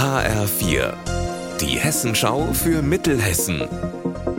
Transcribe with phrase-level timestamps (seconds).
[0.00, 0.94] HR4,
[1.60, 3.68] die Hessenschau für Mittelhessen.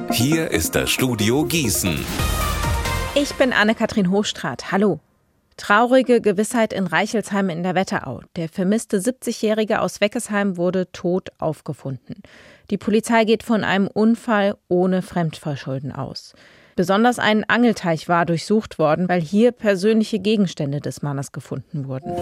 [0.10, 2.04] Hier ist das Studio Gießen.
[3.14, 4.72] Ich bin Anne-Kathrin Hochstrat.
[4.72, 5.02] Hallo.
[5.58, 8.22] Traurige Gewissheit in Reichelsheim in der Wetterau.
[8.38, 12.24] Der vermisste 70-Jährige aus Weckesheim wurde tot aufgefunden.
[12.72, 16.34] Die Polizei geht von einem Unfall ohne Fremdverschulden aus.
[16.76, 22.16] Besonders ein Angelteich war durchsucht worden, weil hier persönliche Gegenstände des Mannes gefunden wurden.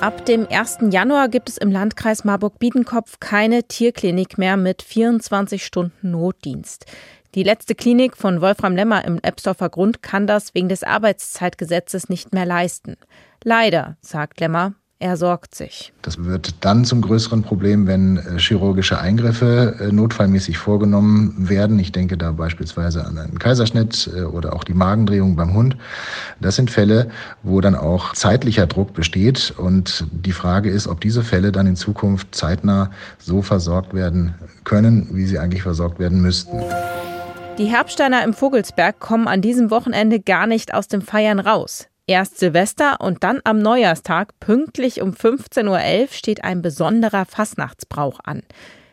[0.00, 0.78] Ab dem 1.
[0.92, 6.86] Januar gibt es im Landkreis Marburg-Biedenkopf keine Tierklinik mehr mit 24 Stunden Notdienst.
[7.34, 12.32] Die letzte Klinik von Wolfram Lemmer im Ebsdorfer Grund kann das wegen des Arbeitszeitgesetzes nicht
[12.32, 12.96] mehr leisten.
[13.42, 15.92] Leider, sagt Lemmer, er sorgt sich.
[16.02, 21.78] Das wird dann zum größeren Problem, wenn äh, chirurgische Eingriffe äh, notfallmäßig vorgenommen werden.
[21.78, 25.76] Ich denke da beispielsweise an einen Kaiserschnitt äh, oder auch die Magendrehung beim Hund.
[26.40, 27.10] Das sind Fälle,
[27.44, 29.54] wo dann auch zeitlicher Druck besteht.
[29.56, 35.08] Und die Frage ist, ob diese Fälle dann in Zukunft zeitnah so versorgt werden können,
[35.12, 36.60] wie sie eigentlich versorgt werden müssten.
[37.58, 41.88] Die Herbsteiner im Vogelsberg kommen an diesem Wochenende gar nicht aus dem Feiern raus.
[42.08, 48.42] Erst Silvester und dann am Neujahrstag pünktlich um 15.11 Uhr steht ein besonderer Fastnachtsbrauch an.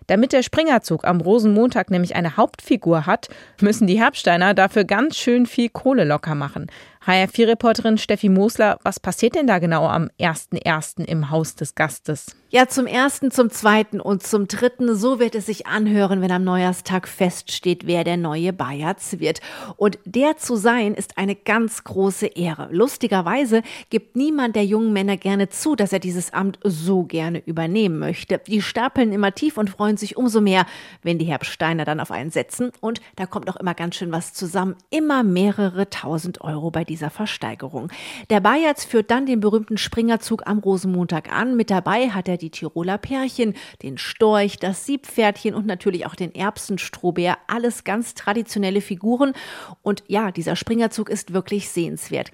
[0.08, 3.30] Damit der Springerzug am Rosenmontag nämlich eine Hauptfigur hat,
[3.62, 6.68] müssen die Herbsteiner dafür ganz schön viel Kohle locker machen.
[7.06, 11.06] HR4-Reporterin Steffi Mosler, was passiert denn da genau am 1.1.
[11.06, 12.36] im Haus des Gastes?
[12.50, 14.96] Ja, zum ersten, zum zweiten und zum dritten.
[14.96, 19.42] So wird es sich anhören, wenn am Neujahrstag feststeht, wer der neue Bayerz wird.
[19.76, 22.70] Und der zu sein, ist eine ganz große Ehre.
[22.72, 28.00] Lustigerweise gibt niemand der jungen Männer gerne zu, dass er dieses Amt so gerne übernehmen
[28.00, 28.40] möchte.
[28.48, 30.66] Die stapeln immer tief und freuen sich umso mehr,
[31.04, 32.72] wenn die Herbsteiner dann auf einen setzen.
[32.80, 34.76] Und da kommt auch immer ganz schön was zusammen.
[34.92, 37.92] Immer mehrere tausend Euro bei dieser Versteigerung.
[38.30, 41.58] Der Bayerz führt dann den berühmten Springerzug am Rosenmontag an.
[41.58, 46.34] Mit dabei hat er die Tiroler Pärchen, den Storch, das Siebpferdchen und natürlich auch den
[46.34, 47.38] Erbsenstrohbär.
[47.48, 49.34] Alles ganz traditionelle Figuren.
[49.82, 52.32] Und ja, dieser Springerzug ist wirklich sehenswert.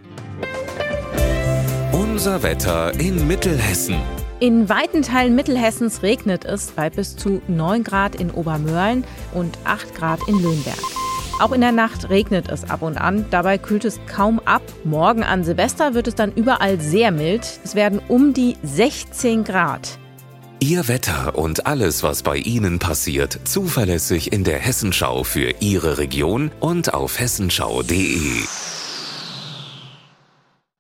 [1.91, 3.95] Unser Wetter in Mittelhessen.
[4.39, 9.95] In weiten Teilen Mittelhessens regnet es bei bis zu 9 Grad in Obermörlen und 8
[9.95, 11.00] Grad in Löhnberg.
[11.41, 14.62] Auch in der Nacht regnet es ab und an, dabei kühlt es kaum ab.
[14.84, 17.41] Morgen an Silvester wird es dann überall sehr mild.
[17.63, 19.97] Es werden um die 16 Grad.
[20.59, 26.51] Ihr Wetter und alles, was bei Ihnen passiert, zuverlässig in der Hessenschau für Ihre Region
[26.59, 28.44] und auf hessenschau.de.